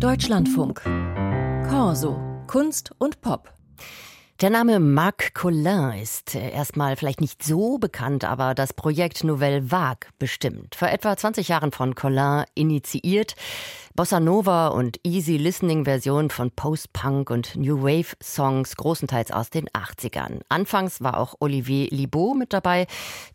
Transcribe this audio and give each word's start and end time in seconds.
Deutschlandfunk. 0.00 0.82
Corso. 1.70 2.20
Kunst 2.46 2.90
und 2.98 3.22
Pop. 3.22 3.50
Der 4.42 4.50
Name 4.50 4.78
Marc 4.78 5.32
Collin 5.32 5.94
ist 6.02 6.34
äh, 6.34 6.50
erstmal 6.50 6.96
vielleicht 6.96 7.22
nicht 7.22 7.42
so 7.42 7.78
bekannt, 7.78 8.22
aber 8.22 8.54
das 8.54 8.74
Projekt 8.74 9.24
Nouvelle 9.24 9.70
Vague 9.70 10.10
bestimmt. 10.18 10.74
Vor 10.74 10.88
etwa 10.88 11.16
20 11.16 11.48
Jahren 11.48 11.72
von 11.72 11.94
Collin 11.94 12.44
initiiert. 12.54 13.36
Bossa 13.96 14.20
Nova 14.20 14.68
und 14.68 15.00
Easy 15.04 15.38
Listening 15.38 15.86
Version 15.86 16.28
von 16.28 16.50
Post-Punk 16.50 17.30
und 17.30 17.56
New 17.56 17.82
Wave 17.82 18.14
Songs, 18.22 18.76
großenteils 18.76 19.30
aus 19.32 19.48
den 19.48 19.70
80ern. 19.70 20.42
Anfangs 20.50 21.00
war 21.00 21.18
auch 21.18 21.36
Olivier 21.40 21.88
Libaud 21.88 22.36
mit 22.36 22.52
dabei. 22.52 22.86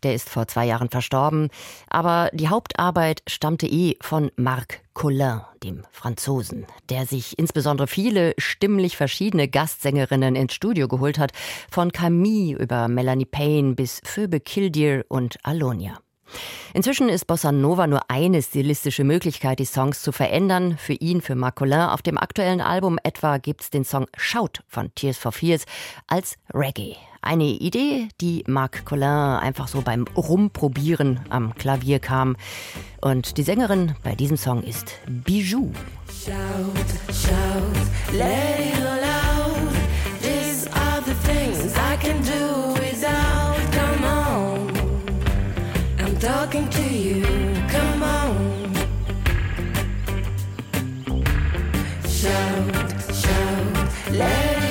Der 0.04 0.14
ist 0.14 0.30
vor 0.30 0.46
zwei 0.46 0.66
Jahren 0.66 0.88
verstorben. 0.88 1.48
Aber 1.88 2.30
die 2.32 2.46
Hauptarbeit 2.46 3.24
stammte 3.26 3.66
eh 3.66 3.96
von 4.00 4.30
Marc 4.36 4.82
Collin, 4.94 5.40
dem 5.64 5.82
Franzosen, 5.90 6.66
der 6.90 7.06
sich 7.06 7.36
insbesondere 7.40 7.88
viele 7.88 8.34
stimmlich 8.38 8.96
verschiedene 8.96 9.48
Gastsängerinnen 9.48 10.36
ins 10.36 10.54
Studio 10.54 10.86
geholt 10.86 11.18
hat, 11.18 11.32
von 11.72 11.90
Camille 11.90 12.56
über 12.56 12.86
Melanie 12.86 13.24
Payne 13.24 13.74
bis 13.74 14.00
Phoebe 14.04 14.38
Killdeer 14.38 15.04
und 15.08 15.38
Alonia. 15.42 15.98
Inzwischen 16.74 17.08
ist 17.08 17.26
Bossa 17.26 17.52
Nova 17.52 17.86
nur 17.86 18.02
eine 18.08 18.42
stilistische 18.42 19.04
Möglichkeit, 19.04 19.58
die 19.58 19.64
Songs 19.64 20.02
zu 20.02 20.12
verändern. 20.12 20.76
Für 20.78 20.94
ihn, 20.94 21.20
für 21.20 21.34
Marcolin. 21.34 21.72
Auf 21.72 22.02
dem 22.02 22.18
aktuellen 22.18 22.60
Album 22.60 22.98
etwa 23.02 23.38
gibt's 23.38 23.70
den 23.70 23.84
Song 23.84 24.06
Shout 24.16 24.62
von 24.68 24.94
Tears 24.94 25.18
for 25.18 25.32
Fears 25.32 25.64
als 26.06 26.36
Reggae. 26.52 26.96
Eine 27.24 27.44
Idee, 27.44 28.08
die 28.20 28.42
Marc 28.48 28.84
Collin 28.84 29.04
einfach 29.04 29.68
so 29.68 29.80
beim 29.80 30.06
Rumprobieren 30.16 31.20
am 31.30 31.54
Klavier 31.54 32.00
kam. 32.00 32.36
Und 33.00 33.36
die 33.38 33.44
Sängerin 33.44 33.94
bei 34.02 34.16
diesem 34.16 34.36
Song 34.36 34.64
ist 34.64 34.98
Bijou. 35.06 35.70
Shout, 36.08 37.12
shout, 37.12 37.72
talking 46.52 46.68
to 46.68 46.82
you. 46.82 47.22
Come 47.68 48.02
on. 48.02 48.74
Shout, 52.06 53.14
shout, 53.14 54.12
let 54.12 54.62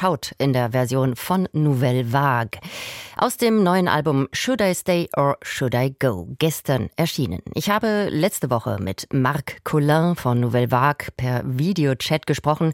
Schaut 0.00 0.32
in 0.38 0.54
der 0.54 0.70
Version 0.70 1.14
von 1.14 1.46
Nouvelle 1.52 2.04
Vague. 2.10 2.58
Aus 3.22 3.36
dem 3.36 3.62
neuen 3.62 3.86
Album 3.86 4.28
Should 4.32 4.62
I 4.62 4.72
Stay 4.74 5.10
or 5.14 5.36
Should 5.42 5.74
I 5.74 5.94
Go? 5.98 6.26
Gestern 6.38 6.88
erschienen. 6.96 7.40
Ich 7.52 7.68
habe 7.68 8.08
letzte 8.08 8.48
Woche 8.48 8.78
mit 8.80 9.08
Marc 9.12 9.62
Collin 9.62 10.14
von 10.16 10.40
Nouvelle 10.40 10.70
Vague 10.70 11.08
per 11.18 11.42
Videochat 11.44 12.26
gesprochen 12.26 12.72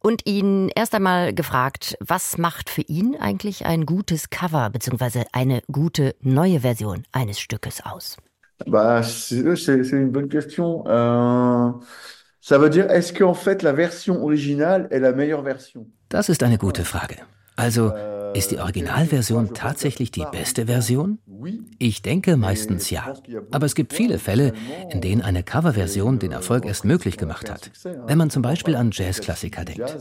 und 0.00 0.24
ihn 0.24 0.70
erst 0.74 0.94
einmal 0.94 1.34
gefragt, 1.34 1.98
was 2.00 2.38
macht 2.38 2.70
für 2.70 2.80
ihn 2.80 3.16
eigentlich 3.20 3.66
ein 3.66 3.84
gutes 3.84 4.30
Cover 4.30 4.70
bzw. 4.70 5.24
eine 5.32 5.60
gute 5.70 6.14
neue 6.22 6.60
Version 6.60 7.02
eines 7.12 7.38
Stückes 7.38 7.84
aus? 7.84 8.16
Bah, 8.64 9.02
c'est 9.02 9.42
une 9.42 10.10
bonne 10.10 10.30
question. 10.30 10.86
Euh... 10.86 11.70
Ça 12.40 12.56
veut 12.56 12.70
dire, 12.70 12.90
est-ce 12.90 13.12
qu'en 13.12 13.34
fait 13.34 13.62
la 13.62 13.74
version 13.74 14.24
originale 14.24 14.88
est 14.90 15.00
la 15.00 15.12
meilleure 15.12 15.44
version? 15.44 15.84
Das 16.08 16.30
ist 16.30 16.42
eine 16.42 16.56
gute 16.56 16.86
Frage. 16.86 17.18
Also, 17.56 17.92
ist 18.34 18.50
die 18.50 18.58
Originalversion 18.58 19.52
tatsächlich 19.54 20.10
die 20.10 20.24
beste 20.30 20.66
Version? 20.66 21.18
Ich 21.78 22.02
denke 22.02 22.36
meistens 22.36 22.90
ja. 22.90 23.14
Aber 23.50 23.66
es 23.66 23.74
gibt 23.74 23.92
viele 23.92 24.18
Fälle, 24.18 24.52
in 24.90 25.00
denen 25.00 25.22
eine 25.22 25.42
Coverversion 25.42 26.18
den 26.18 26.32
Erfolg 26.32 26.64
erst 26.64 26.84
möglich 26.84 27.16
gemacht 27.16 27.50
hat. 27.50 27.70
Wenn 28.06 28.18
man 28.18 28.30
zum 28.30 28.42
Beispiel 28.42 28.76
an 28.76 28.90
Jazzklassiker 28.92 29.64
denkt. 29.64 29.96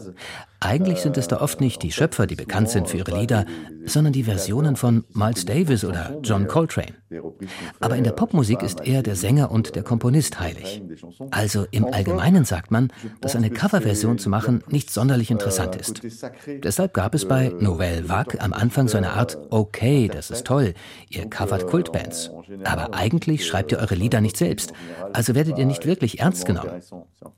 Eigentlich 0.59 0.99
sind 0.99 1.17
es 1.17 1.27
da 1.27 1.41
oft 1.41 1.59
nicht 1.59 1.81
die 1.81 1.91
Schöpfer, 1.91 2.27
die 2.27 2.35
bekannt 2.35 2.69
sind 2.69 2.87
für 2.87 2.97
ihre 2.97 3.19
Lieder, 3.19 3.45
sondern 3.85 4.13
die 4.13 4.23
Versionen 4.23 4.75
von 4.75 5.03
Miles 5.13 5.45
Davis 5.45 5.83
oder 5.83 6.19
John 6.23 6.47
Coltrane. 6.47 6.93
Aber 7.79 7.95
in 7.95 8.03
der 8.03 8.11
Popmusik 8.11 8.61
ist 8.61 8.85
eher 8.85 9.03
der 9.03 9.15
Sänger 9.15 9.51
und 9.51 9.75
der 9.75 9.83
Komponist 9.83 10.39
heilig. 10.39 10.81
Also 11.31 11.65
im 11.71 11.85
Allgemeinen 11.85 12.45
sagt 12.45 12.71
man, 12.71 12.91
dass 13.19 13.35
eine 13.35 13.49
Coverversion 13.49 14.17
zu 14.17 14.29
machen 14.29 14.63
nicht 14.69 14.91
sonderlich 14.91 15.31
interessant 15.31 15.75
ist. 15.75 16.01
Deshalb 16.63 16.93
gab 16.93 17.15
es 17.15 17.27
bei 17.27 17.51
Nouvelle 17.59 18.07
Vague 18.07 18.39
am 18.39 18.53
Anfang 18.53 18.87
so 18.87 18.97
eine 18.97 19.11
Art 19.11 19.37
Okay, 19.49 20.09
das 20.11 20.31
ist 20.31 20.45
toll, 20.45 20.73
ihr 21.09 21.29
covert 21.31 21.65
Kultbands. 21.65 22.29
Aber 22.63 22.93
eigentlich 22.93 23.45
schreibt 23.47 23.71
ihr 23.71 23.79
eure 23.79 23.95
Lieder 23.95 24.21
nicht 24.21 24.37
selbst, 24.37 24.73
also 25.13 25.33
werdet 25.33 25.57
ihr 25.57 25.65
nicht 25.65 25.85
wirklich 25.87 26.19
ernst 26.19 26.45
genommen. 26.45 26.81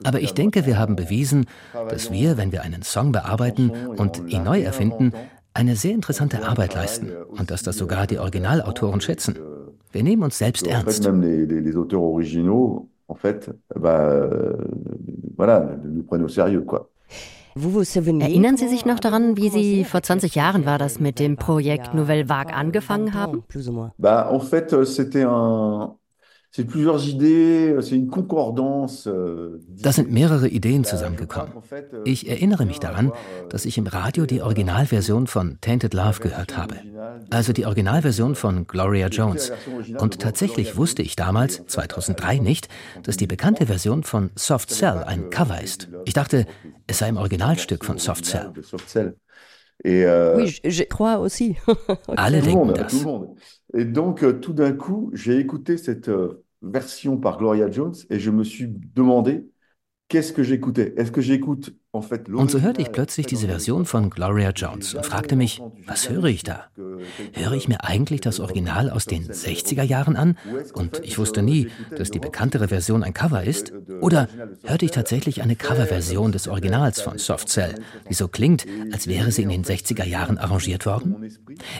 Aber 0.03 0.19
ich 0.19 0.33
denke, 0.33 0.65
wir 0.65 0.77
haben 0.77 0.97
bewiesen, 0.97 1.45
dass 1.89 2.11
wir, 2.11 2.37
wenn 2.37 2.51
wir 2.51 2.63
einen 2.63 2.81
Song 2.81 3.13
bearbeiten 3.13 3.71
und 3.95 4.29
ihn 4.29 4.43
neu 4.43 4.61
erfinden, 4.61 5.13
eine 5.53 5.75
sehr 5.75 5.93
interessante 5.93 6.45
Arbeit 6.45 6.73
leisten 6.73 7.11
und 7.27 7.51
dass 7.51 7.63
das 7.63 7.77
sogar 7.77 8.07
die 8.07 8.19
Originalautoren 8.19 8.99
schätzen. 8.99 9.37
Wir 9.91 10.03
nehmen 10.03 10.23
uns 10.23 10.37
selbst 10.37 10.67
ernst. 10.67 11.07
En 13.07 13.15
fait, 13.15 13.51
bah, 13.75 13.99
euh, 13.99 14.57
voilà, 15.37 15.77
nous 15.83 16.03
prenons 16.03 16.25
au 16.25 16.29
sérieux, 16.29 16.61
quoi. 16.61 16.89
Erinnern 17.55 18.57
Sie 18.57 18.67
sich 18.67 18.85
noch 18.85 18.99
daran, 18.99 19.37
wie 19.37 19.49
Sie 19.49 19.83
vor 19.83 20.01
20 20.01 20.35
Jahren 20.35 20.65
war 20.65 20.77
das 20.77 20.99
mit 20.99 21.19
dem 21.19 21.35
Projekt 21.35 21.93
Nouvelle 21.93 22.29
Vague 22.29 22.53
angefangen 22.53 23.13
haben? 23.13 23.43
Bah, 23.97 24.29
en 24.31 24.39
fait, 24.39 24.73
euh, 24.73 24.85
c'était 24.85 25.25
un, 25.25 25.97
Euh, 26.55 26.61
da 29.81 29.91
sind 29.91 30.11
mehrere 30.11 30.47
Ideen 30.47 30.83
zusammengekommen. 30.83 31.51
Euh, 31.71 32.01
ich 32.05 32.29
erinnere 32.29 32.65
mich 32.67 32.79
daran, 32.79 33.11
dass 33.49 33.65
ich 33.65 33.79
im 33.79 33.87
Radio 33.87 34.27
die 34.27 34.43
Originalversion 34.43 35.25
von 35.25 35.57
Tainted 35.61 35.95
Love 35.95 36.19
gehört 36.21 36.55
habe. 36.55 36.75
Also 37.29 37.53
die 37.53 37.65
Originalversion 37.65 38.35
von 38.35 38.67
Gloria 38.67 39.07
Jones. 39.07 39.51
Und 39.99 40.19
tatsächlich 40.19 40.77
wusste 40.77 41.01
ich 41.01 41.15
damals, 41.15 41.63
2003 41.67 42.39
nicht, 42.39 42.67
dass 43.03 43.17
die 43.17 43.27
bekannte 43.27 43.65
Version 43.65 44.03
von 44.03 44.31
Soft 44.35 44.69
Cell 44.69 45.03
ein 45.05 45.29
Cover 45.29 45.61
ist. 45.61 45.89
Ich 46.05 46.13
dachte, 46.13 46.45
es 46.87 46.99
sei 46.99 47.09
im 47.09 47.17
Originalstück 47.17 47.85
von 47.85 47.97
Soft 47.97 48.25
Cell. 48.25 48.51
Et 49.83 50.05
euh, 50.05 50.37
oui, 50.37 50.59
je 50.63 50.83
crois 50.83 51.17
aussi. 51.17 51.57
Alle 52.15 52.41
denken 52.41 52.73
das. 52.73 53.05
Et 53.73 53.85
donc, 53.85 54.23
euh, 54.23 54.33
tout 54.33 54.53
d'un 54.53 54.71
coup, 54.71 55.09
j'ai 55.13 55.39
écouté 55.39 55.77
cette 55.77 56.09
euh, 56.09 56.45
version 56.61 57.17
par 57.17 57.37
Gloria 57.37 57.69
Jones 57.69 57.95
et 58.09 58.19
je 58.19 58.31
me 58.31 58.43
suis 58.43 58.67
demandé, 58.67 59.45
und 62.31 62.51
so 62.51 62.61
hörte 62.61 62.81
ich 62.81 62.91
plötzlich 62.91 63.25
diese 63.27 63.47
Version 63.47 63.85
von 63.85 64.09
Gloria 64.09 64.51
Jones 64.51 64.93
und 64.93 65.05
fragte 65.05 65.35
mich, 65.35 65.61
was 65.85 66.09
höre 66.09 66.25
ich 66.25 66.43
da? 66.43 66.65
Höre 67.33 67.53
ich 67.53 67.67
mir 67.67 67.83
eigentlich 67.83 68.21
das 68.21 68.39
Original 68.39 68.89
aus 68.89 69.05
den 69.05 69.27
60er 69.27 69.83
Jahren 69.83 70.15
an? 70.15 70.37
Und 70.73 71.01
ich 71.03 71.17
wusste 71.17 71.43
nie, 71.43 71.69
dass 71.95 72.11
die 72.11 72.19
bekanntere 72.19 72.67
Version 72.67 73.03
ein 73.03 73.13
Cover 73.13 73.43
ist. 73.43 73.73
Oder 74.01 74.27
hörte 74.63 74.85
ich 74.85 74.91
tatsächlich 74.91 75.41
eine 75.41 75.55
Coverversion 75.55 76.31
des 76.31 76.47
Originals 76.47 77.01
von 77.01 77.17
Soft 77.17 77.49
Cell, 77.49 77.75
die 78.09 78.13
so 78.13 78.27
klingt, 78.27 78.65
als 78.91 79.07
wäre 79.07 79.31
sie 79.31 79.43
in 79.43 79.49
den 79.49 79.63
60er 79.63 80.05
Jahren 80.05 80.37
arrangiert 80.37 80.85
worden? 80.85 81.31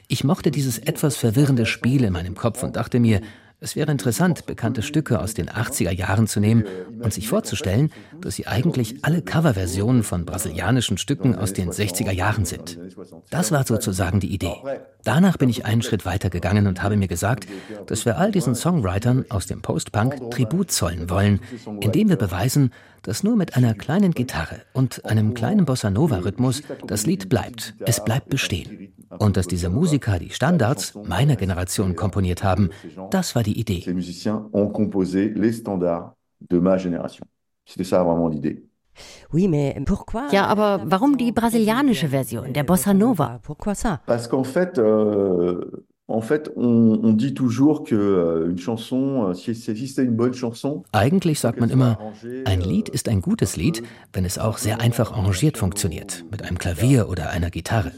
Ich 0.08 0.24
mochte 0.24 0.52
dieses 0.52 0.80
etwas 0.80 1.18
verwirrende 1.18 1.66
Spiel 1.66 2.04
in 2.04 2.14
meinem 2.14 2.36
Kopf 2.36 2.64
und 2.64 2.76
dachte 2.76 3.00
mir, 3.00 3.22
es 3.64 3.78
wäre 3.78 3.92
interessant, 3.92 4.46
bekannte 4.46 4.82
Stücke 4.82 5.20
aus 5.20 5.34
den 5.34 5.50
80er 5.50 5.92
Jahren 5.92 6.28
zu 6.28 6.42
nehmen 6.42 6.66
und 7.00 7.14
sich 7.14 7.30
vorzustellen, 7.30 7.94
dass 8.20 8.36
sie 8.36 8.46
eigentlich 8.46 9.06
alle 9.06 9.22
Coverversionen 9.22 10.04
von 10.04 10.26
brasilianischen 10.26 10.98
Stücken 10.98 11.36
aus 11.36 11.54
den 11.54 11.72
60er 11.72 12.12
Jahren 12.12 12.44
sind. 12.44 12.78
Das 13.30 13.54
war 13.54 13.66
sozusagen 13.66 14.20
die 14.20 14.34
Idee. 14.34 14.56
Danach 15.06 15.38
bin 15.38 15.48
ich 15.48 15.64
einen 15.64 15.82
Schritt 15.82 16.06
weiter 16.06 16.30
gegangen 16.30 16.68
und 16.68 16.84
habe 16.84 16.98
mir 16.98 17.08
gesagt, 17.08 17.48
dass 17.88 18.06
wir 18.06 18.18
all 18.18 18.34
diesen 18.34 18.54
Songwritern 18.54 19.26
aus 19.30 19.48
dem 19.48 19.62
Post-Punk 19.62 20.32
Tribut 20.32 20.70
zollen 20.70 21.10
wollen, 21.10 21.40
indem 21.80 22.10
wir 22.10 22.18
beweisen, 22.18 22.72
dass 23.02 23.24
nur 23.24 23.36
mit 23.38 23.56
einer 23.56 23.74
kleinen 23.74 24.12
Gitarre 24.12 24.62
und 24.74 25.06
einem 25.06 25.34
kleinen 25.34 25.66
Bossa 25.66 25.90
Nova-Rhythmus 25.90 26.64
das 26.86 27.06
Lied 27.06 27.30
bleibt. 27.30 27.76
Es 27.86 28.04
bleibt 28.04 28.30
bestehen. 28.30 28.94
Und 29.20 29.38
dass 29.38 29.48
diese 29.48 29.70
Musiker 29.70 30.20
die 30.20 30.30
Standards 30.30 30.96
meiner 30.96 31.36
Generation 31.36 31.96
komponiert 31.96 32.44
haben, 32.44 32.70
das 33.12 33.36
war 33.36 33.44
die 33.44 33.60
Idee. 33.60 33.84
Ja, 40.32 40.46
aber 40.46 40.84
warum 40.86 41.18
die 41.18 41.32
brasilianische 41.32 42.10
Version, 42.10 42.54
der 42.54 42.64
Bossa 42.64 42.94
Nova? 42.94 43.40
Euh, 46.10 46.14
En 46.14 46.22
fait, 46.22 46.52
on, 46.56 47.00
on 47.04 47.14
dit 47.14 47.34
toujours 47.34 47.84
que 47.84 47.96
euh, 47.96 48.50
une 48.50 48.58
chanson, 48.60 49.30
euh, 49.30 49.34
si, 49.34 49.56
si 49.56 49.88
c'est 49.88 50.04
une 50.04 50.16
bonne 50.16 50.34
chanson, 50.34 50.84
Eigentlich 50.92 51.40
sagt 51.40 51.60
man 51.60 51.70
immer, 51.70 51.98
ein 52.46 52.62
Lied 52.62 52.90
ist 52.90 53.08
ein 53.08 53.22
gutes 53.22 53.56
Lied, 53.56 53.84
wenn 54.12 54.26
es 54.26 54.38
auch 54.38 54.58
sehr 54.58 54.82
einfach 54.82 55.14
arrangiert 55.14 55.58
funktioniert, 55.58 56.26
mit 56.30 56.44
einem 56.44 56.58
Klavier 56.58 57.08
oder 57.10 57.30
einer 57.30 57.50
Gitarre. 57.50 57.92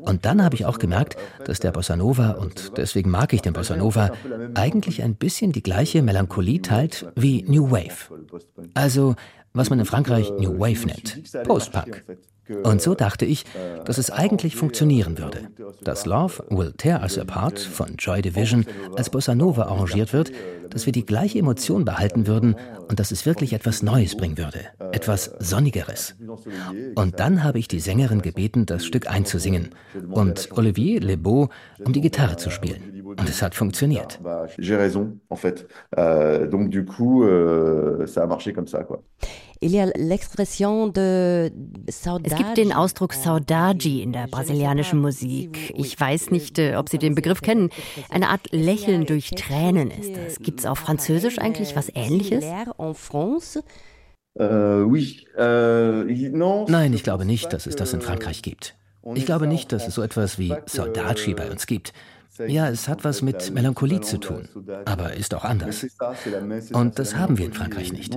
Und 0.00 0.24
dann 0.24 0.42
habe 0.42 0.54
ich 0.54 0.64
auch 0.64 0.78
gemerkt, 0.78 1.16
dass 1.44 1.60
der 1.60 1.72
Bossa 1.72 1.96
Nova, 1.96 2.32
und 2.32 2.72
deswegen 2.76 3.10
mag 3.10 3.32
ich 3.32 3.42
den 3.42 3.52
Bossa 3.52 3.76
Nova, 3.76 4.10
eigentlich 4.54 5.02
ein 5.02 5.14
bisschen 5.14 5.52
die 5.52 5.62
gleiche 5.62 6.02
Melancholie 6.02 6.62
teilt 6.62 7.06
wie 7.14 7.44
New 7.46 7.70
Wave. 7.70 8.10
Also, 8.74 9.14
was 9.52 9.70
man 9.70 9.78
in 9.78 9.84
Frankreich 9.84 10.32
New 10.38 10.58
Wave 10.58 10.86
nennt, 10.86 11.22
Post-Punk. 11.44 12.04
Und 12.62 12.82
so 12.82 12.94
dachte 12.94 13.24
ich, 13.24 13.44
dass 13.84 13.98
es 13.98 14.10
eigentlich 14.10 14.56
funktionieren 14.56 15.18
würde. 15.18 15.48
Dass 15.82 16.06
Love 16.06 16.44
Will 16.50 16.72
Tear 16.76 17.02
Us 17.02 17.18
Apart 17.18 17.58
von 17.58 17.96
Joy 17.98 18.22
Division 18.22 18.66
als 18.96 19.10
Bossa 19.10 19.34
Nova 19.34 19.64
arrangiert 19.64 20.12
wird, 20.12 20.32
dass 20.70 20.86
wir 20.86 20.92
die 20.92 21.06
gleiche 21.06 21.38
Emotion 21.38 21.84
behalten 21.84 22.26
würden 22.26 22.56
und 22.88 23.00
dass 23.00 23.10
es 23.12 23.26
wirklich 23.26 23.52
etwas 23.52 23.82
Neues 23.82 24.16
bringen 24.16 24.38
würde, 24.38 24.60
etwas 24.92 25.32
Sonnigeres. 25.38 26.16
Und 26.94 27.20
dann 27.20 27.44
habe 27.44 27.58
ich 27.58 27.68
die 27.68 27.80
Sängerin 27.80 28.22
gebeten, 28.22 28.66
das 28.66 28.84
Stück 28.84 29.08
einzusingen 29.08 29.70
und 30.10 30.48
Olivier 30.52 31.00
Lebeau, 31.00 31.48
um 31.84 31.92
die 31.92 32.00
Gitarre 32.00 32.36
zu 32.36 32.50
spielen. 32.50 33.02
Und 33.04 33.28
es 33.28 33.42
hat 33.42 33.54
funktioniert. 33.54 34.20
J'ai 34.58 34.76
raison, 34.76 35.20
en 35.28 35.36
fait. 35.36 35.66
Euh, 35.96 36.48
donc 36.48 36.70
du 36.70 36.84
coup, 36.84 37.22
euh, 37.22 38.06
ça 38.06 38.22
a 38.22 38.26
marché 38.26 38.52
comme 38.52 38.66
ça, 38.66 38.82
quoi. 38.82 39.02
Es 42.24 42.36
gibt 42.36 42.56
den 42.56 42.72
Ausdruck 42.72 43.14
Saudade 43.14 43.88
in 43.88 44.12
der 44.12 44.26
brasilianischen 44.26 45.00
Musik. 45.00 45.72
Ich 45.76 45.98
weiß 45.98 46.30
nicht, 46.30 46.58
äh, 46.58 46.76
ob 46.76 46.88
Sie 46.88 46.98
den 46.98 47.14
Begriff 47.14 47.40
kennen. 47.40 47.70
Eine 48.10 48.28
Art 48.28 48.52
Lächeln 48.52 49.06
durch 49.06 49.30
Tränen 49.30 49.90
ist 49.90 50.12
das. 50.16 50.38
Gibt 50.38 50.60
es 50.60 50.66
auf 50.66 50.78
Französisch 50.78 51.38
eigentlich 51.38 51.74
was 51.76 51.90
Ähnliches? 51.94 52.44
Oui. 54.36 55.26
Euh, 55.38 56.04
non. 56.32 56.66
Nein, 56.68 56.92
ich 56.92 57.02
glaube 57.02 57.24
nicht, 57.24 57.52
dass 57.52 57.66
es 57.66 57.76
das 57.76 57.92
in 57.92 58.00
Frankreich 58.00 58.42
gibt. 58.42 58.74
Ich 59.14 59.26
glaube 59.26 59.46
nicht, 59.46 59.70
dass 59.72 59.86
es 59.86 59.94
so 59.94 60.02
etwas 60.02 60.38
wie 60.38 60.54
Saudade 60.66 61.34
bei 61.34 61.50
uns 61.50 61.66
gibt. 61.66 61.92
Ja, 62.46 62.68
es 62.68 62.88
hat 62.88 63.04
was 63.04 63.22
mit 63.22 63.52
Melancholie 63.52 64.00
zu 64.00 64.18
tun, 64.18 64.48
aber 64.84 65.14
ist 65.14 65.34
auch 65.34 65.44
anders. 65.44 65.86
Und 66.72 66.98
das 66.98 67.16
haben 67.16 67.38
wir 67.38 67.46
in 67.46 67.52
Frankreich 67.52 67.92
nicht. 67.92 68.14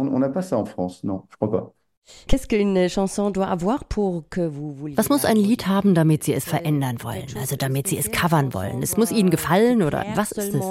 Was 4.96 5.10
muss 5.10 5.26
ein 5.26 5.38
Lied 5.38 5.68
haben, 5.68 5.94
damit 5.94 6.24
Sie 6.24 6.34
es 6.34 6.46
verändern 6.46 7.04
wollen? 7.04 7.26
Also 7.38 7.56
damit 7.58 7.88
Sie 7.88 7.98
es 7.98 8.12
covern 8.12 8.54
wollen? 8.54 8.82
Es 8.82 8.98
muss 8.98 9.12
Ihnen 9.12 9.30
gefallen 9.30 9.84
oder 9.84 10.06
was 10.16 10.32
ist 10.32 10.56
es? 10.56 10.66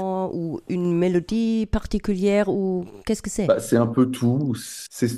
Une 0.68 0.98
mélodie 0.98 1.66
particulière 1.66 2.48
ou 2.48 2.86
qu'est-ce 3.04 3.22
que 3.22 3.30
c'est? 3.30 3.46
c'est 3.60 3.76
un 3.76 3.86
peu 3.86 4.10
tout. 4.10 4.56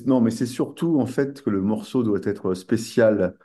Non, 0.07 0.21
mais 0.21 0.31
c'est 0.31 0.47
surtout 0.47 1.01
en 1.01 1.07
fait 1.07 1.41
que 1.43 1.51
le 1.51 1.63
morceau 1.63 2.03
doit 2.03 2.21
être 2.25 2.55
spécial 2.55 3.37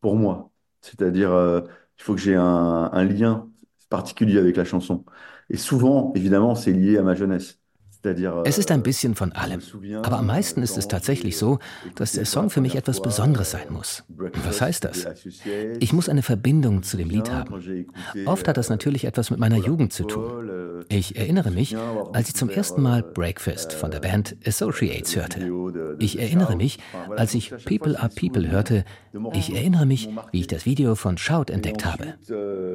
pour 0.00 0.16
moi. 0.16 0.50
C'est-à-dire, 0.80 1.30
euh, 1.32 1.60
il 1.98 2.02
faut 2.02 2.14
que 2.14 2.20
j'ai 2.20 2.34
un, 2.34 2.90
un 2.92 3.04
lien 3.04 3.51
particulier 3.92 4.38
avec 4.40 4.56
la 4.58 4.66
chanson. 4.66 5.06
Et 5.50 5.58
souvent, 5.58 6.12
évidemment, 6.16 6.56
c'est 6.56 6.72
lié 6.74 6.98
à 6.98 7.04
ma 7.04 7.14
jeunesse. 7.16 7.61
Es 8.44 8.58
ist 8.58 8.70
ein 8.70 8.82
bisschen 8.82 9.14
von 9.14 9.32
allem. 9.32 9.60
Aber 10.02 10.18
am 10.18 10.26
meisten 10.26 10.62
ist 10.62 10.76
es 10.76 10.88
tatsächlich 10.88 11.36
so, 11.36 11.58
dass 11.94 12.12
der 12.12 12.24
Song 12.24 12.50
für 12.50 12.60
mich 12.60 12.74
etwas 12.74 13.00
Besonderes 13.00 13.52
sein 13.52 13.68
muss. 13.70 14.04
Was 14.44 14.60
heißt 14.60 14.84
das? 14.84 15.06
Ich 15.78 15.92
muss 15.92 16.08
eine 16.08 16.22
Verbindung 16.22 16.82
zu 16.82 16.96
dem 16.96 17.10
Lied 17.10 17.30
haben. 17.30 17.86
Oft 18.26 18.48
hat 18.48 18.56
das 18.56 18.70
natürlich 18.70 19.04
etwas 19.04 19.30
mit 19.30 19.38
meiner 19.38 19.58
Jugend 19.58 19.92
zu 19.92 20.04
tun. 20.04 20.84
Ich 20.88 21.16
erinnere 21.16 21.50
mich, 21.50 21.76
als 22.12 22.28
ich 22.28 22.34
zum 22.34 22.50
ersten 22.50 22.82
Mal 22.82 23.02
Breakfast 23.02 23.72
von 23.72 23.90
der 23.90 24.00
Band 24.00 24.36
Associates 24.44 25.14
hörte. 25.16 25.48
Ich 25.98 26.18
erinnere 26.18 26.56
mich, 26.56 26.78
als 27.16 27.34
ich 27.34 27.52
People 27.64 27.98
Are 27.98 28.10
People 28.14 28.50
hörte. 28.50 28.84
Ich 29.34 29.54
erinnere 29.54 29.86
mich, 29.86 30.08
wie 30.32 30.40
ich 30.40 30.46
das 30.46 30.66
Video 30.66 30.94
von 30.94 31.18
Shout 31.18 31.46
entdeckt 31.50 31.84
habe. 31.84 32.14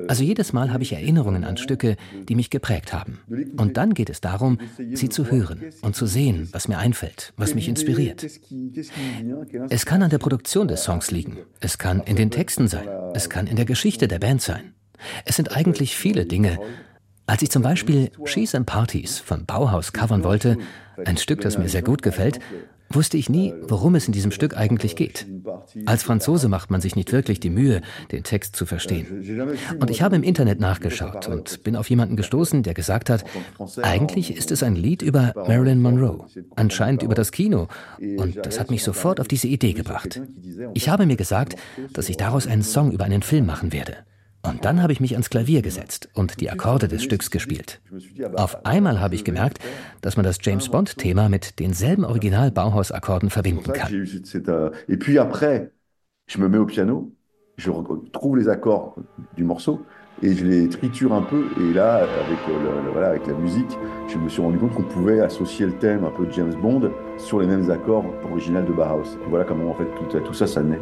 Also 0.08 0.24
jedes 0.24 0.54
Mal 0.54 0.72
habe 0.72 0.84
ich 0.84 0.94
Erinnerungen 0.94 1.44
an 1.44 1.58
Stücke, 1.58 1.98
die 2.30 2.36
mich 2.36 2.50
geprägt 2.50 2.94
haben. 2.94 3.20
Und 3.58 3.78
dann 3.78 3.94
geht 3.94 4.10
es 4.10 4.22
darum, 4.22 4.60
sie 4.94 5.10
zu 5.10 5.17
zu 5.18 5.32
hören 5.32 5.74
und 5.82 5.96
zu 5.96 6.06
sehen, 6.06 6.48
was 6.52 6.68
mir 6.68 6.78
einfällt, 6.78 7.34
was 7.38 7.56
mich 7.56 7.68
inspiriert. 7.68 8.24
Es 9.70 9.86
kann 9.88 10.04
an 10.04 10.12
der 10.12 10.20
Produktion 10.20 10.68
des 10.68 10.84
Songs 10.84 11.10
liegen, 11.10 11.40
es 11.60 11.80
kann 11.80 12.02
in 12.02 12.16
den 12.16 12.30
Texten 12.30 12.68
sein, 12.68 12.88
es 13.16 13.28
kann 13.28 13.48
in 13.48 13.56
der 13.56 13.66
Geschichte 13.66 14.08
der 14.08 14.20
Band 14.20 14.44
sein. 14.44 14.76
Es 15.26 15.36
sind 15.36 15.56
eigentlich 15.56 15.98
viele 15.98 16.28
Dinge. 16.28 16.60
Als 17.26 17.42
ich 17.42 17.50
zum 17.50 17.64
Beispiel 17.64 18.12
She's 18.26 18.54
and 18.54 18.68
Parties 18.68 19.18
von 19.18 19.48
Bauhaus 19.48 19.92
covern 19.92 20.24
wollte, 20.24 20.60
ein 21.04 21.18
Stück, 21.18 21.42
das 21.42 21.58
mir 21.58 21.68
sehr 21.68 21.82
gut 21.82 22.04
gefällt, 22.04 22.40
wusste 22.90 23.18
ich 23.18 23.30
nie, 23.30 23.54
worum 23.68 23.96
es 23.96 24.08
in 24.08 24.14
diesem 24.14 24.32
Stück 24.32 24.58
eigentlich 24.58 24.96
geht. 24.96 25.26
Als 25.86 26.04
Franzose 26.04 26.48
macht 26.48 26.72
man 26.72 26.82
sich 26.82 26.96
nicht 26.96 27.12
wirklich 27.12 27.40
die 27.40 27.50
Mühe, 27.50 27.82
den 28.12 28.24
Text 28.24 28.56
zu 28.56 28.66
verstehen. 28.66 29.48
Und 29.80 29.90
ich 29.90 30.02
habe 30.02 30.16
im 30.16 30.24
Internet 30.24 30.60
nachgeschaut 30.60 31.28
und 31.28 31.64
bin 31.64 31.76
auf 31.76 31.90
jemanden 31.90 32.16
gestoßen, 32.16 32.64
der 32.64 32.74
gesagt 32.74 33.10
hat, 33.10 33.24
eigentlich 33.82 34.36
ist 34.36 34.52
es 34.52 34.64
ein 34.64 34.76
Lied 34.76 35.02
über 35.02 35.34
Marilyn 35.36 35.82
Monroe, 35.82 36.26
anscheinend 36.56 37.04
über 37.04 37.16
das 37.16 37.32
Kino. 37.32 37.68
Und 38.00 38.46
das 38.46 38.60
hat 38.60 38.72
mich 38.72 38.84
sofort 38.84 39.20
auf 39.20 39.28
diese 39.28 39.48
Idee 39.48 39.74
gebracht. 39.74 40.22
Ich 40.74 40.90
habe 40.90 41.06
mir 41.06 41.18
gesagt, 41.18 41.56
dass 41.94 42.10
ich 42.10 42.18
daraus 42.18 42.48
einen 42.48 42.64
Song 42.64 42.92
über 42.92 43.06
einen 43.06 43.22
Film 43.22 43.46
machen 43.46 43.74
werde. 43.74 43.98
Und 44.48 44.66
dann 44.66 44.82
habe 44.82 44.94
ich 44.94 45.00
mich 45.00 45.14
ans 45.14 45.30
Klavier 45.30 45.62
gesetzt 45.62 46.10
und 46.14 46.40
die 46.40 46.50
Akkorde 46.50 46.88
des 46.88 47.04
Stücks 47.04 47.32
gespielt. 47.32 47.82
Auf 48.36 48.66
einmal 48.66 49.00
habe 49.00 49.16
ich 49.16 49.24
gemerkt, 49.24 49.60
dass 50.02 50.16
man 50.18 50.24
das 50.24 50.38
James 50.42 50.70
Bond-Thema 50.70 51.30
mit 51.30 51.60
denselben 51.60 52.06
Original-Bauhaus-Akkorden 52.06 53.30
verbinden 53.30 53.74
kann. 53.74 53.92
Après, 55.20 55.72
je 56.28 56.40
me 56.40 56.48
mets 56.48 56.58
au 56.58 56.66
piano, 56.66 57.12
je 57.58 57.72
trouve 58.14 58.38
les 58.38 58.48
accords 58.48 58.96
du 59.36 59.44
morceau 59.44 59.82
et 60.22 60.34
je 60.34 60.46
les 60.46 60.70
triture 60.70 61.14
un 61.14 61.22
peu. 61.22 61.46
Et 61.60 61.74
là, 61.74 61.96
avec, 61.98 62.40
le, 62.48 62.92
voilà, 62.92 63.10
avec 63.10 63.28
la 63.28 63.34
musique, 63.34 63.78
je 64.08 64.18
me 64.18 64.30
suis 64.30 64.42
rendu 64.42 64.58
compte 64.58 64.74
qu'on 64.74 64.84
pouvait 64.84 65.20
associer 65.22 65.66
le 65.66 65.74
thème 65.74 66.06
un 66.06 66.12
peu 66.12 66.26
de 66.26 66.32
James 66.32 66.56
Bond 66.62 66.92
sur 67.18 67.40
les 67.40 67.48
mêmes 67.48 67.70
accords 67.70 68.06
originaux 68.32 68.62
de 68.62 68.72
Bauhaus. 68.72 69.18
Et 69.26 69.30
voilà 69.30 69.46
comment 69.46 69.72
en 69.72 69.76
fait 69.76 69.88
tout, 69.96 70.20
tout 70.20 70.34
ça, 70.34 70.48
ça 70.48 70.62
naît. 70.62 70.82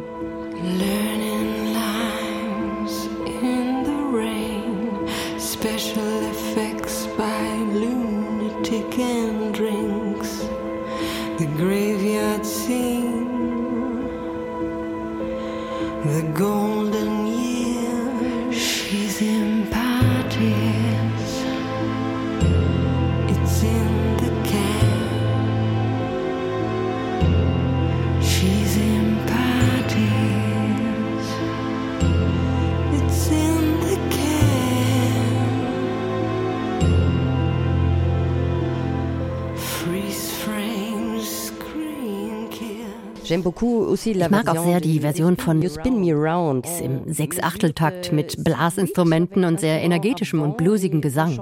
Ich 43.28 44.30
mag 44.30 44.48
auch 44.48 44.64
sehr 44.64 44.80
die 44.80 45.00
Version 45.00 45.36
von 45.36 45.60
You 45.60 45.68
Spin 45.68 46.00
Me 46.00 46.12
Round 46.12 46.66
im 46.82 47.12
Sechsachteltakt 47.12 48.12
mit 48.12 48.42
Blasinstrumenten 48.44 49.44
und 49.44 49.60
sehr 49.60 49.82
energetischem 49.82 50.40
und 50.40 50.56
bluesigem 50.56 51.00
Gesang. 51.00 51.36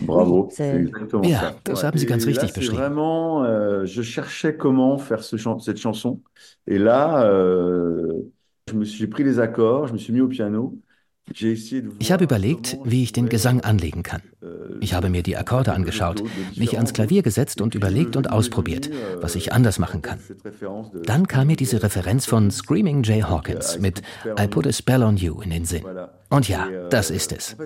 Bravo. 0.00 0.50
Ja, 1.22 1.54
das 1.64 1.84
haben 1.84 1.98
Sie 1.98 2.06
ganz 2.06 2.26
richtig 2.26 2.52
beschrieben. 2.54 2.98
Euh, 2.98 3.84
je 3.84 4.02
cherchais 4.02 4.56
comment 4.56 4.98
faire 4.98 5.22
ce, 5.22 5.36
cette 5.36 5.78
chanson. 5.78 6.20
Et 6.66 6.78
là, 6.78 7.24
euh, 7.24 8.30
j'ai 8.82 9.06
pris 9.06 9.24
les 9.24 9.38
accords, 9.38 9.88
je 9.88 9.92
me 9.92 9.98
suis 9.98 10.12
mis 10.12 10.20
au 10.20 10.28
piano. 10.28 10.78
Ich 11.98 12.12
habe 12.12 12.24
überlegt, 12.24 12.78
wie 12.84 13.02
ich 13.02 13.12
den 13.12 13.28
Gesang 13.28 13.60
anlegen 13.60 14.02
kann. 14.02 14.22
Ich 14.80 14.94
habe 14.94 15.10
mir 15.10 15.22
die 15.22 15.36
Akkorde 15.36 15.72
angeschaut, 15.72 16.22
mich 16.56 16.76
ans 16.76 16.92
Klavier 16.92 17.22
gesetzt 17.22 17.60
und 17.60 17.74
überlegt 17.74 18.16
und 18.16 18.30
ausprobiert, 18.30 18.90
was 19.20 19.34
ich 19.34 19.52
anders 19.52 19.78
machen 19.78 20.02
kann. 20.02 20.18
Dann 21.04 21.28
kam 21.28 21.48
mir 21.48 21.56
diese 21.56 21.82
Referenz 21.82 22.26
von 22.26 22.50
Screaming 22.50 23.02
Jay 23.02 23.20
Hawkins 23.20 23.78
mit 23.78 24.02
I 24.38 24.46
Put 24.46 24.66
a 24.66 24.72
Spell 24.72 25.02
on 25.02 25.16
You 25.16 25.40
in 25.42 25.50
den 25.50 25.64
Sinn. 25.64 25.84
Und 26.30 26.48
ja, 26.48 26.68
das 26.90 27.10
ist 27.10 27.32
es. 27.32 27.56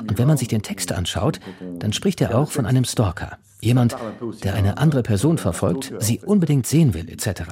Und 0.00 0.18
wenn 0.18 0.26
man 0.26 0.36
sich 0.36 0.48
den 0.48 0.62
Text 0.62 0.92
anschaut, 0.92 1.40
dann 1.78 1.92
spricht 1.92 2.20
er 2.20 2.36
auch 2.36 2.50
von 2.50 2.66
einem 2.66 2.84
Stalker. 2.84 3.38
Jemand, 3.60 3.96
der 4.44 4.54
eine 4.54 4.78
andere 4.78 5.02
Person 5.02 5.36
verfolgt, 5.36 5.92
sie 5.98 6.20
unbedingt 6.24 6.66
sehen 6.66 6.94
will, 6.94 7.08
etc. 7.08 7.42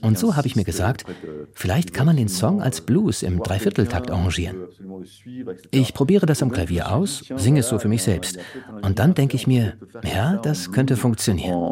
Und 0.00 0.16
so 0.16 0.36
habe 0.36 0.46
ich 0.46 0.54
mir 0.54 0.64
gesagt, 0.64 1.04
vielleicht 1.52 1.92
kann 1.92 2.06
man 2.06 2.16
den 2.16 2.28
Song 2.28 2.62
als 2.62 2.80
Blues 2.80 3.24
im 3.24 3.40
Dreivierteltakt 3.40 4.10
arrangieren. 4.12 4.68
Ich 5.72 5.94
probiere 5.94 6.26
das 6.26 6.42
am 6.42 6.52
Klavier 6.52 6.92
aus, 6.92 7.24
singe 7.36 7.60
es 7.60 7.68
so 7.68 7.80
für 7.80 7.88
mich 7.88 8.01
selbst. 8.02 8.38
Und 8.82 8.98
dann 8.98 9.14
denke 9.14 9.36
ich 9.36 9.46
mir, 9.46 9.74
ja, 10.02 10.36
das 10.38 10.70
könnte 10.72 10.96
funktionieren. 10.96 11.66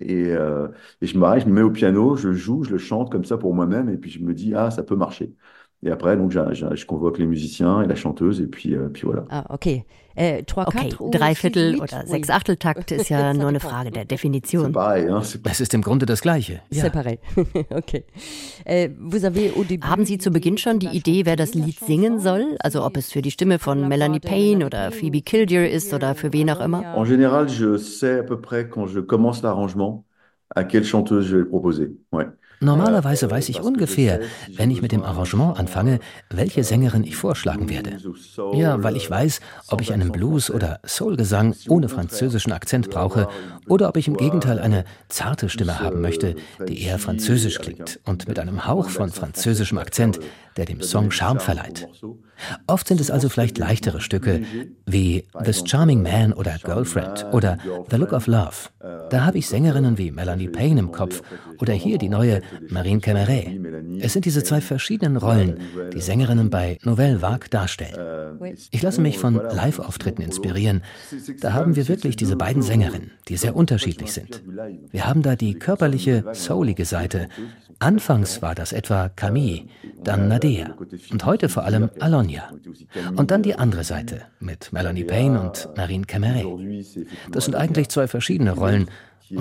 Et, 0.00 0.26
euh, 0.28 0.68
et 1.00 1.06
je 1.06 1.16
me, 1.18 1.38
je 1.38 1.46
me 1.46 1.52
mets 1.52 1.62
au 1.62 1.70
piano, 1.70 2.16
je 2.16 2.32
joue, 2.32 2.64
je 2.64 2.70
le 2.72 2.78
chante 2.78 3.12
comme 3.12 3.24
ça 3.24 3.38
pour 3.38 3.54
moi-même, 3.54 3.88
et 3.88 3.96
puis 3.96 4.10
je 4.10 4.18
me 4.20 4.34
dis, 4.34 4.54
ah, 4.54 4.70
ça 4.70 4.82
peut 4.82 4.96
marcher. 4.96 5.34
Et 5.84 5.90
après, 5.90 6.16
donc, 6.16 6.32
je 6.32 6.86
convoque 6.86 7.18
les 7.18 7.26
musiciens 7.26 7.82
et 7.82 7.86
la 7.86 7.94
chanteuse, 7.94 8.40
et 8.40 8.46
puis, 8.46 8.74
euh, 8.74 8.88
puis 8.88 9.02
voilà. 9.02 9.24
Ah, 9.28 9.44
okay. 9.52 9.84
Äh, 10.16 10.44
okay, 10.54 10.90
Dreiviertel- 11.10 11.80
oder 11.80 12.06
Sechsachteltakt 12.06 12.92
ist 12.92 13.08
ja 13.08 13.34
nur 13.34 13.48
eine 13.48 13.58
Frage 13.58 13.90
der 13.90 14.04
Definition. 14.04 14.72
Es 15.44 15.60
ist 15.60 15.74
im 15.74 15.82
Grunde 15.82 16.06
das 16.06 16.20
Gleiche. 16.20 16.60
Ja. 16.70 16.84
okay. 17.70 18.04
Äh, 18.64 18.90
Haben 19.82 20.04
Sie 20.06 20.18
zu 20.18 20.30
Beginn 20.30 20.56
schon 20.56 20.78
die 20.78 20.86
Idee, 20.86 21.26
wer 21.26 21.34
das 21.34 21.54
Lied 21.54 21.80
singen 21.80 22.20
soll? 22.20 22.56
Also 22.60 22.84
ob 22.84 22.96
es 22.96 23.10
für 23.10 23.22
die 23.22 23.32
Stimme 23.32 23.58
von 23.58 23.88
Melanie 23.88 24.20
Payne 24.20 24.64
oder 24.64 24.92
Phoebe 24.92 25.20
Kildare 25.20 25.66
ist 25.66 25.92
oder 25.92 26.14
für 26.14 26.32
wen 26.32 26.48
auch 26.48 26.60
immer? 26.60 26.94
En 26.96 27.04
général, 27.04 27.48
je 27.48 27.76
sais 27.76 28.20
à 28.20 28.22
peu 28.22 28.40
près 28.40 28.68
quand 28.68 28.86
je 28.86 29.00
commence 29.00 29.42
l'arrangement 29.42 30.04
à 30.54 30.62
quelle 30.62 30.84
chanteuse 30.84 31.26
je 31.26 31.36
vais 31.36 31.42
le 31.42 31.48
proposer. 31.48 31.90
Ouais. 32.12 32.28
Normalerweise 32.60 33.30
weiß 33.30 33.48
ich 33.48 33.60
ungefähr, 33.60 34.20
wenn 34.56 34.70
ich 34.70 34.82
mit 34.82 34.92
dem 34.92 35.02
Arrangement 35.02 35.58
anfange, 35.58 36.00
welche 36.30 36.64
Sängerin 36.64 37.04
ich 37.04 37.16
vorschlagen 37.16 37.68
werde. 37.68 37.98
Ja, 38.54 38.82
weil 38.82 38.96
ich 38.96 39.10
weiß, 39.10 39.40
ob 39.68 39.80
ich 39.80 39.92
einen 39.92 40.12
Blues- 40.12 40.50
oder 40.50 40.80
Soul-Gesang 40.86 41.54
ohne 41.68 41.88
französischen 41.88 42.52
Akzent 42.52 42.90
brauche 42.90 43.28
oder 43.68 43.88
ob 43.88 43.96
ich 43.96 44.08
im 44.08 44.16
Gegenteil 44.16 44.58
eine 44.58 44.84
zarte 45.08 45.48
Stimme 45.48 45.80
haben 45.80 46.00
möchte, 46.00 46.36
die 46.68 46.82
eher 46.82 46.98
französisch 46.98 47.58
klingt 47.58 48.00
und 48.04 48.28
mit 48.28 48.38
einem 48.38 48.66
Hauch 48.66 48.88
von 48.88 49.10
französischem 49.10 49.78
Akzent, 49.78 50.20
der 50.56 50.64
dem 50.64 50.82
Song 50.82 51.10
Charme 51.10 51.40
verleiht. 51.40 51.88
Oft 52.66 52.88
sind 52.88 53.00
es 53.00 53.10
also 53.10 53.28
vielleicht 53.28 53.58
leichtere 53.58 54.00
Stücke 54.00 54.42
wie 54.86 55.26
This 55.44 55.62
Charming 55.66 56.02
Man 56.02 56.32
oder 56.32 56.56
Girlfriend 56.62 57.26
oder 57.32 57.58
The 57.90 57.96
Look 57.96 58.12
of 58.12 58.26
Love. 58.26 58.70
Da 59.10 59.24
habe 59.24 59.38
ich 59.38 59.48
Sängerinnen 59.48 59.98
wie 59.98 60.10
Melanie 60.10 60.48
Payne 60.48 60.80
im 60.80 60.92
Kopf 60.92 61.22
oder 61.60 61.72
hier 61.72 61.98
die 61.98 62.08
neue 62.08 62.42
Marine 62.68 63.00
Cameret. 63.00 63.48
Es 64.00 64.12
sind 64.12 64.24
diese 64.24 64.42
zwei 64.42 64.60
verschiedenen 64.60 65.16
Rollen, 65.16 65.58
die 65.92 66.00
Sängerinnen 66.00 66.50
bei 66.50 66.78
Nouvelle 66.82 67.22
Vague 67.22 67.48
darstellen. 67.48 68.38
Ich 68.70 68.82
lasse 68.82 69.00
mich 69.00 69.18
von 69.18 69.34
Live-Auftritten 69.34 70.22
inspirieren. 70.22 70.82
Da 71.40 71.52
haben 71.52 71.76
wir 71.76 71.88
wirklich 71.88 72.16
diese 72.16 72.36
beiden 72.36 72.62
Sängerinnen, 72.62 73.12
die 73.28 73.36
sehr 73.36 73.56
unterschiedlich 73.56 74.12
sind. 74.12 74.42
Wir 74.90 75.06
haben 75.06 75.22
da 75.22 75.36
die 75.36 75.54
körperliche, 75.54 76.24
soulige 76.32 76.84
Seite. 76.84 77.28
Anfangs 77.78 78.42
war 78.42 78.54
das 78.54 78.72
etwa 78.72 79.08
Camille, 79.08 79.64
dann 80.02 80.28
Nadea 80.28 80.74
und 81.10 81.24
heute 81.24 81.48
vor 81.48 81.64
allem 81.64 81.90
Alonia. 82.00 82.50
Und 83.16 83.30
dann 83.30 83.42
die 83.42 83.56
andere 83.56 83.84
Seite 83.84 84.22
mit 84.38 84.72
Melanie 84.72 85.04
Payne 85.04 85.40
und 85.40 85.68
Marine 85.76 86.04
Cameret. 86.04 86.46
Das 87.32 87.44
sind 87.44 87.54
eigentlich 87.54 87.88
zwei 87.88 88.06
verschiedene 88.06 88.52
Rollen, 88.52 88.88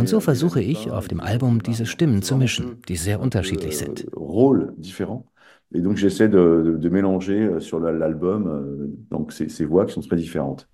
so 0.06 0.20
versuche 0.20 0.62
ich 0.62 0.92
auf 0.92 1.08
dem 1.08 1.20
Album 1.20 1.62
diese 1.62 1.86
Stimmen 1.86 2.22
zu 2.22 2.36
mischen, 2.38 2.82
die 2.88 2.96
sehr 2.96 3.20
unterschiedlich 3.20 3.78
sind. 3.78 4.06
Et 5.76 5.82
donc 5.82 5.98
j'essaie 5.98 6.30
de, 6.30 6.90
mélanger 6.90 7.48
euh, 7.48 7.60
sur 7.60 7.80
l'album 7.80 8.48
euh, 8.48 8.94
donc 9.10 9.32
ces 9.32 9.66
voix 9.66 9.86
qui 9.86 9.94
sont 9.94 10.02
très 10.02 10.16
différentes. 10.16 10.68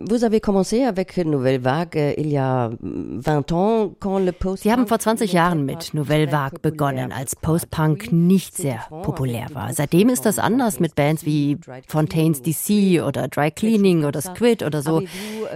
Vous 0.00 0.24
avez 0.24 0.40
commencé 0.40 0.82
avec 0.82 1.16
Nouvelle 1.18 1.60
Vague 1.60 1.96
euh, 1.96 2.12
il 2.18 2.28
y 2.28 2.36
a 2.36 2.70
20 2.80 3.52
ans, 3.52 3.94
quand 4.00 4.18
le 4.18 4.32
Post 4.32 4.64
Sie 4.64 4.72
haben 4.72 4.86
vor 4.86 4.98
20 4.98 5.32
Jahren 5.32 5.64
mit 5.64 5.94
Nouvelle 5.94 6.30
Vague 6.30 6.60
begonnen, 6.60 7.12
als 7.12 7.36
Post-Punk 7.36 8.12
nicht 8.12 8.56
sehr 8.56 8.80
populär 9.02 9.46
war. 9.52 9.72
Seitdem 9.72 10.08
ist 10.08 10.26
das 10.26 10.38
anders 10.38 10.80
mit 10.80 10.94
Bands 10.94 11.24
wie 11.24 11.58
Fontaines 11.86 12.42
DC 12.42 13.02
oder 13.06 13.28
Dry 13.28 13.50
Cleaning 13.50 14.04
oder 14.04 14.20
Squid 14.20 14.62
oder 14.62 14.82
so. 14.82 15.02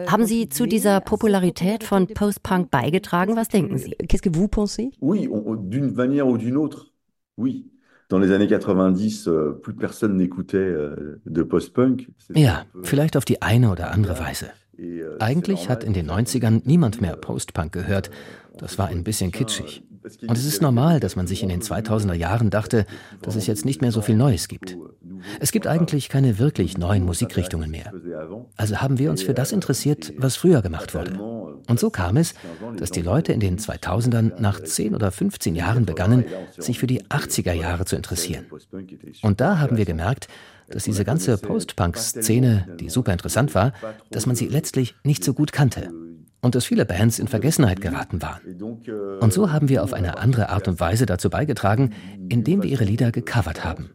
Haben 0.06 0.26
Sie 0.26 0.48
zu 0.48 0.66
dieser 0.66 1.00
Popularität 1.00 1.82
von 1.82 2.06
Post-Punk 2.06 2.70
beigetragen? 2.70 3.36
Was 3.36 3.48
denken 3.48 3.78
Sie? 3.78 3.90
Qu'est-ce 4.08 4.22
que 4.22 4.34
vous 4.34 4.48
pensez? 4.48 4.90
Oui, 5.00 5.28
d'une 5.62 5.92
manière 5.94 6.26
ou 6.26 6.38
d'une 6.38 6.56
autre. 6.56 6.92
Oui. 7.36 7.66
Dans 8.08 8.18
les 8.18 8.32
années 8.32 8.46
90 8.46 9.28
euh, 9.28 9.52
plus 9.52 9.74
personne 9.74 10.16
n'écoutait 10.16 10.56
euh, 10.56 11.20
de 11.26 11.42
Post-Punk. 11.42 12.08
Ja, 12.34 12.64
vielleicht 12.82 13.16
auf 13.16 13.24
die 13.24 13.42
eine 13.42 13.70
oder 13.70 13.92
andere 13.92 14.18
Weise. 14.18 14.46
Euh, 14.78 15.16
Eigentlich 15.20 15.68
hat 15.68 15.84
in 15.84 15.92
den 15.92 16.10
90ern 16.10 16.62
niemand 16.64 17.00
mehr 17.00 17.16
Post-Punk 17.16 17.72
gehört. 17.72 18.10
Das 18.56 18.78
war 18.78 18.88
ein 18.88 19.04
bisschen 19.04 19.30
kitschig. 19.30 19.82
Und 20.26 20.38
es 20.38 20.46
ist 20.46 20.62
normal, 20.62 21.00
dass 21.00 21.16
man 21.16 21.26
sich 21.26 21.42
in 21.42 21.50
den 21.50 21.60
2000er 21.60 22.14
Jahren 22.14 22.48
dachte, 22.48 22.86
dass 23.20 23.36
es 23.36 23.46
jetzt 23.46 23.66
nicht 23.66 23.82
mehr 23.82 23.92
so 23.92 24.00
viel 24.00 24.16
Neues 24.16 24.48
gibt. 24.48 24.78
Es 25.40 25.52
gibt 25.52 25.66
eigentlich 25.66 26.08
keine 26.08 26.38
wirklich 26.38 26.78
neuen 26.78 27.04
Musikrichtungen 27.04 27.70
mehr. 27.70 27.92
Also 28.56 28.76
haben 28.76 28.98
wir 28.98 29.10
uns 29.10 29.22
für 29.22 29.34
das 29.34 29.52
interessiert, 29.52 30.14
was 30.16 30.36
früher 30.36 30.62
gemacht 30.62 30.94
wurde. 30.94 31.18
Und 31.68 31.78
so 31.78 31.90
kam 31.90 32.16
es, 32.16 32.34
dass 32.76 32.90
die 32.90 33.02
Leute 33.02 33.32
in 33.32 33.40
den 33.40 33.58
2000ern 33.58 34.40
nach 34.40 34.60
10 34.60 34.94
oder 34.94 35.12
15 35.12 35.54
Jahren 35.54 35.84
begannen, 35.84 36.24
sich 36.56 36.78
für 36.78 36.86
die 36.86 37.04
80er 37.04 37.52
Jahre 37.52 37.84
zu 37.84 37.94
interessieren. 37.94 38.46
Und 39.22 39.40
da 39.40 39.58
haben 39.58 39.76
wir 39.76 39.84
gemerkt, 39.84 40.28
dass 40.68 40.84
diese 40.84 41.04
ganze 41.04 41.36
Post-Punk-Szene, 41.38 42.76
die 42.80 42.88
super 42.88 43.12
interessant 43.12 43.54
war, 43.54 43.72
dass 44.10 44.26
man 44.26 44.36
sie 44.36 44.48
letztlich 44.48 44.94
nicht 45.04 45.22
so 45.22 45.34
gut 45.34 45.52
kannte 45.52 45.90
und 46.40 46.54
dass 46.54 46.64
viele 46.64 46.84
Bands 46.84 47.18
in 47.18 47.28
Vergessenheit 47.28 47.80
geraten 47.80 48.22
waren. 48.22 48.40
Und 49.20 49.32
so 49.32 49.52
haben 49.52 49.68
wir 49.68 49.82
auf 49.82 49.92
eine 49.92 50.18
andere 50.18 50.48
Art 50.50 50.68
und 50.68 50.80
Weise 50.80 51.06
dazu 51.06 51.30
beigetragen, 51.30 51.94
indem 52.28 52.62
wir 52.62 52.70
ihre 52.70 52.84
Lieder 52.84 53.12
gecovert 53.12 53.64
haben. 53.64 53.90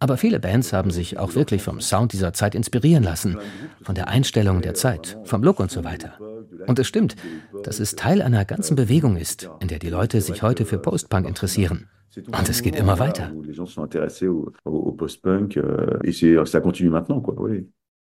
Aber 0.00 0.16
viele 0.16 0.40
Bands 0.40 0.72
haben 0.72 0.90
sich 0.90 1.18
auch 1.18 1.34
wirklich 1.34 1.62
vom 1.62 1.80
Sound 1.80 2.12
dieser 2.12 2.32
Zeit 2.32 2.54
inspirieren 2.54 3.04
lassen, 3.04 3.38
von 3.82 3.94
der 3.94 4.08
Einstellung 4.08 4.60
der 4.60 4.74
Zeit, 4.74 5.18
vom 5.24 5.42
Look 5.42 5.60
und 5.60 5.70
so 5.70 5.84
weiter. 5.84 6.18
Und 6.66 6.78
es 6.78 6.86
stimmt, 6.86 7.16
dass 7.62 7.80
es 7.80 7.96
Teil 7.96 8.22
einer 8.22 8.44
ganzen 8.44 8.76
Bewegung 8.76 9.16
ist, 9.16 9.48
in 9.60 9.68
der 9.68 9.78
die 9.78 9.90
Leute 9.90 10.20
sich 10.20 10.42
heute 10.42 10.64
für 10.64 10.78
Post-Punk 10.78 11.26
interessieren. 11.26 11.88
Und 12.26 12.48
es 12.48 12.62
geht 12.62 12.76
immer 12.76 12.98
weiter. 12.98 13.32